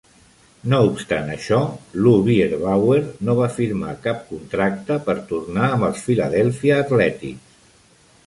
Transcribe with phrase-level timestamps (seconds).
[0.71, 1.57] No obstant això,
[2.05, 7.69] Lou Bierbauer no va firmar cap contracte per tornar amb els Philadelphia Athletics.